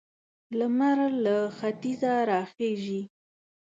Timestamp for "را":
2.29-2.41